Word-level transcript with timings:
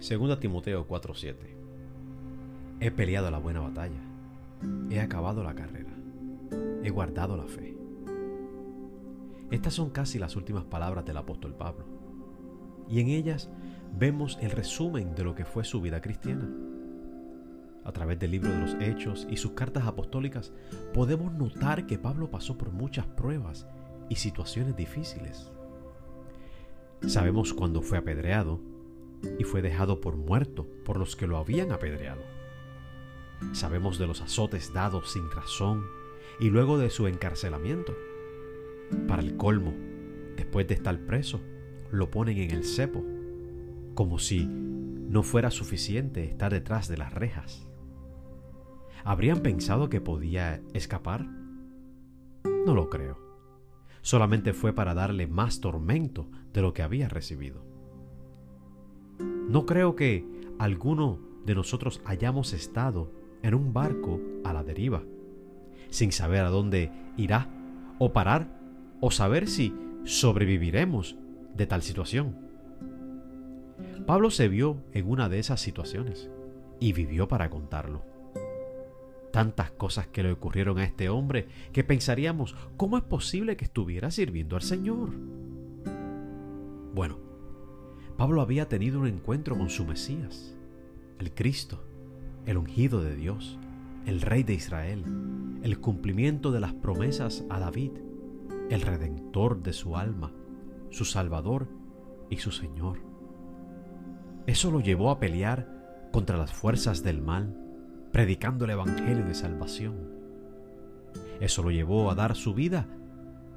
2 0.00 0.38
Timoteo 0.38 0.86
4:7 0.86 1.34
He 2.78 2.90
peleado 2.92 3.32
la 3.32 3.38
buena 3.38 3.58
batalla, 3.58 4.00
he 4.90 5.00
acabado 5.00 5.42
la 5.42 5.56
carrera, 5.56 5.90
he 6.84 6.90
guardado 6.90 7.36
la 7.36 7.48
fe. 7.48 7.76
Estas 9.50 9.74
son 9.74 9.90
casi 9.90 10.20
las 10.20 10.36
últimas 10.36 10.64
palabras 10.64 11.04
del 11.04 11.16
apóstol 11.16 11.52
Pablo, 11.56 11.84
y 12.88 13.00
en 13.00 13.08
ellas 13.08 13.50
vemos 13.98 14.38
el 14.40 14.52
resumen 14.52 15.16
de 15.16 15.24
lo 15.24 15.34
que 15.34 15.44
fue 15.44 15.64
su 15.64 15.80
vida 15.80 16.00
cristiana. 16.00 16.48
A 17.84 17.90
través 17.90 18.20
del 18.20 18.30
libro 18.30 18.52
de 18.52 18.60
los 18.60 18.74
Hechos 18.80 19.26
y 19.28 19.36
sus 19.36 19.52
cartas 19.52 19.84
apostólicas 19.84 20.52
podemos 20.94 21.34
notar 21.34 21.88
que 21.88 21.98
Pablo 21.98 22.30
pasó 22.30 22.56
por 22.56 22.70
muchas 22.70 23.06
pruebas 23.06 23.66
y 24.08 24.14
situaciones 24.14 24.76
difíciles. 24.76 25.50
Sabemos 27.04 27.52
cuando 27.52 27.82
fue 27.82 27.98
apedreado, 27.98 28.60
y 29.38 29.44
fue 29.44 29.62
dejado 29.62 30.00
por 30.00 30.16
muerto 30.16 30.66
por 30.84 30.98
los 30.98 31.16
que 31.16 31.26
lo 31.26 31.38
habían 31.38 31.72
apedreado. 31.72 32.22
Sabemos 33.52 33.98
de 33.98 34.06
los 34.06 34.20
azotes 34.20 34.72
dados 34.72 35.12
sin 35.12 35.30
razón 35.30 35.84
y 36.40 36.50
luego 36.50 36.78
de 36.78 36.90
su 36.90 37.06
encarcelamiento. 37.06 37.96
Para 39.06 39.22
el 39.22 39.36
colmo, 39.36 39.74
después 40.36 40.66
de 40.66 40.74
estar 40.74 40.98
preso, 41.06 41.40
lo 41.90 42.10
ponen 42.10 42.38
en 42.38 42.50
el 42.50 42.64
cepo, 42.64 43.04
como 43.94 44.18
si 44.18 44.46
no 44.46 45.22
fuera 45.22 45.50
suficiente 45.50 46.24
estar 46.24 46.52
detrás 46.52 46.88
de 46.88 46.98
las 46.98 47.12
rejas. 47.12 47.66
¿Habrían 49.04 49.40
pensado 49.40 49.88
que 49.88 50.00
podía 50.00 50.60
escapar? 50.74 51.26
No 52.44 52.74
lo 52.74 52.90
creo. 52.90 53.18
Solamente 54.02 54.52
fue 54.52 54.72
para 54.72 54.94
darle 54.94 55.26
más 55.26 55.60
tormento 55.60 56.30
de 56.52 56.62
lo 56.62 56.72
que 56.72 56.82
había 56.82 57.08
recibido. 57.08 57.64
No 59.48 59.64
creo 59.64 59.96
que 59.96 60.26
alguno 60.58 61.18
de 61.46 61.54
nosotros 61.54 62.02
hayamos 62.04 62.52
estado 62.52 63.10
en 63.42 63.54
un 63.54 63.72
barco 63.72 64.20
a 64.44 64.52
la 64.52 64.62
deriva, 64.62 65.02
sin 65.88 66.12
saber 66.12 66.44
a 66.44 66.50
dónde 66.50 66.92
irá, 67.16 67.48
o 67.98 68.12
parar, 68.12 68.46
o 69.00 69.10
saber 69.10 69.48
si 69.48 69.74
sobreviviremos 70.04 71.16
de 71.56 71.66
tal 71.66 71.82
situación. 71.82 72.36
Pablo 74.06 74.30
se 74.30 74.48
vio 74.48 74.82
en 74.92 75.08
una 75.08 75.30
de 75.30 75.38
esas 75.38 75.60
situaciones 75.60 76.30
y 76.78 76.92
vivió 76.92 77.26
para 77.26 77.48
contarlo. 77.48 78.04
Tantas 79.32 79.70
cosas 79.70 80.06
que 80.08 80.22
le 80.22 80.32
ocurrieron 80.32 80.78
a 80.78 80.84
este 80.84 81.08
hombre 81.08 81.48
que 81.72 81.84
pensaríamos, 81.84 82.54
¿cómo 82.76 82.98
es 82.98 83.04
posible 83.04 83.56
que 83.56 83.64
estuviera 83.64 84.10
sirviendo 84.10 84.56
al 84.56 84.62
Señor? 84.62 85.10
Bueno, 86.94 87.27
Pablo 88.18 88.42
había 88.42 88.68
tenido 88.68 88.98
un 88.98 89.06
encuentro 89.06 89.56
con 89.56 89.70
su 89.70 89.84
Mesías, 89.84 90.56
el 91.20 91.32
Cristo, 91.32 91.84
el 92.46 92.56
ungido 92.56 93.00
de 93.00 93.14
Dios, 93.14 93.60
el 94.06 94.22
Rey 94.22 94.42
de 94.42 94.54
Israel, 94.54 95.04
el 95.62 95.78
cumplimiento 95.78 96.50
de 96.50 96.58
las 96.58 96.72
promesas 96.72 97.44
a 97.48 97.60
David, 97.60 97.92
el 98.70 98.82
Redentor 98.82 99.62
de 99.62 99.72
su 99.72 99.96
alma, 99.96 100.32
su 100.90 101.04
Salvador 101.04 101.68
y 102.28 102.38
su 102.38 102.50
Señor. 102.50 102.98
Eso 104.48 104.72
lo 104.72 104.80
llevó 104.80 105.12
a 105.12 105.20
pelear 105.20 106.08
contra 106.12 106.36
las 106.36 106.52
fuerzas 106.52 107.04
del 107.04 107.22
mal, 107.22 107.56
predicando 108.10 108.64
el 108.64 108.72
Evangelio 108.72 109.24
de 109.24 109.34
salvación. 109.34 109.94
Eso 111.38 111.62
lo 111.62 111.70
llevó 111.70 112.10
a 112.10 112.16
dar 112.16 112.34
su 112.34 112.52
vida 112.52 112.88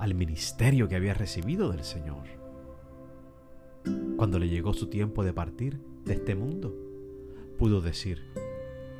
al 0.00 0.16
ministerio 0.16 0.88
que 0.88 0.96
había 0.96 1.14
recibido 1.14 1.70
del 1.70 1.84
Señor 1.84 2.47
cuando 4.18 4.40
le 4.40 4.48
llegó 4.48 4.74
su 4.74 4.88
tiempo 4.88 5.22
de 5.22 5.32
partir 5.32 5.78
de 6.04 6.14
este 6.14 6.34
mundo, 6.34 6.74
pudo 7.56 7.80
decir, 7.80 8.20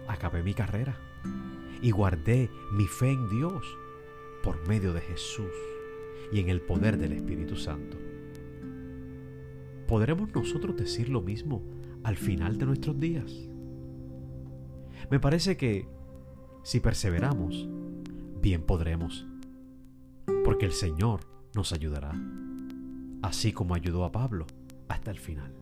acabé 0.06 0.44
mi 0.44 0.54
carrera 0.54 0.96
y 1.82 1.90
guardé 1.90 2.48
mi 2.72 2.86
fe 2.86 3.10
en 3.10 3.28
Dios 3.28 3.66
por 4.44 4.68
medio 4.68 4.92
de 4.92 5.00
Jesús 5.00 5.50
y 6.32 6.38
en 6.38 6.48
el 6.48 6.60
poder 6.60 6.98
del 6.98 7.14
Espíritu 7.14 7.56
Santo. 7.56 7.96
¿Podremos 9.88 10.32
nosotros 10.32 10.76
decir 10.76 11.08
lo 11.08 11.20
mismo 11.20 11.64
al 12.04 12.16
final 12.16 12.56
de 12.56 12.66
nuestros 12.66 13.00
días? 13.00 13.32
Me 15.10 15.18
parece 15.18 15.56
que 15.56 15.88
si 16.62 16.78
perseveramos, 16.78 17.68
bien 18.40 18.62
podremos, 18.62 19.26
porque 20.44 20.66
el 20.66 20.72
Señor 20.72 21.22
nos 21.56 21.72
ayudará, 21.72 22.12
así 23.20 23.52
como 23.52 23.74
ayudó 23.74 24.04
a 24.04 24.12
Pablo 24.12 24.46
hasta 24.88 25.10
el 25.10 25.18
final. 25.18 25.52